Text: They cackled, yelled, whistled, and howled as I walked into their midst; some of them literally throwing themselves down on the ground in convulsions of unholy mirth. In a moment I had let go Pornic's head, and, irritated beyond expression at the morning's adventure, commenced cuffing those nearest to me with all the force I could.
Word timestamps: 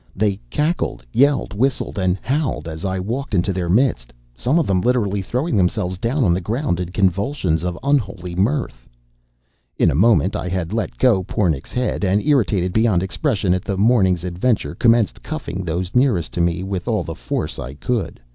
They 0.15 0.37
cackled, 0.49 1.05
yelled, 1.13 1.53
whistled, 1.53 1.99
and 1.99 2.17
howled 2.23 2.67
as 2.67 2.83
I 2.85 2.97
walked 2.99 3.35
into 3.35 3.53
their 3.53 3.69
midst; 3.69 4.11
some 4.33 4.57
of 4.57 4.65
them 4.65 4.81
literally 4.81 5.21
throwing 5.21 5.55
themselves 5.55 5.99
down 5.99 6.23
on 6.23 6.33
the 6.33 6.41
ground 6.41 6.79
in 6.79 6.89
convulsions 6.89 7.63
of 7.63 7.77
unholy 7.83 8.33
mirth. 8.35 8.89
In 9.77 9.91
a 9.91 9.93
moment 9.93 10.35
I 10.35 10.49
had 10.49 10.73
let 10.73 10.97
go 10.97 11.21
Pornic's 11.23 11.71
head, 11.71 12.03
and, 12.03 12.19
irritated 12.25 12.73
beyond 12.73 13.03
expression 13.03 13.53
at 13.53 13.63
the 13.63 13.77
morning's 13.77 14.23
adventure, 14.23 14.73
commenced 14.73 15.21
cuffing 15.21 15.63
those 15.63 15.93
nearest 15.93 16.31
to 16.31 16.41
me 16.41 16.63
with 16.63 16.87
all 16.87 17.03
the 17.03 17.13
force 17.13 17.59
I 17.59 17.75
could. 17.75 18.19